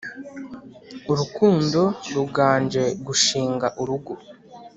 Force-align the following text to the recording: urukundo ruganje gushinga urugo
urukundo 1.11 1.81
ruganje 2.15 2.83
gushinga 3.05 3.67
urugo 3.81 4.13